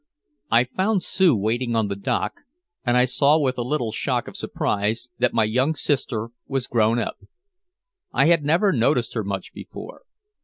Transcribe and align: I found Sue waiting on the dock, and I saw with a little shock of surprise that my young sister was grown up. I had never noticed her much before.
I 0.49 0.63
found 0.63 1.03
Sue 1.03 1.35
waiting 1.35 1.75
on 1.75 1.87
the 1.87 1.95
dock, 1.95 2.41
and 2.83 2.97
I 2.97 3.05
saw 3.05 3.37
with 3.37 3.59
a 3.59 3.61
little 3.61 3.91
shock 3.91 4.27
of 4.27 4.35
surprise 4.35 5.09
that 5.19 5.31
my 5.31 5.43
young 5.43 5.75
sister 5.75 6.29
was 6.47 6.65
grown 6.65 6.97
up. 6.97 7.17
I 8.11 8.25
had 8.25 8.43
never 8.43 8.73
noticed 8.73 9.13
her 9.13 9.23
much 9.23 9.53
before. 9.53 10.01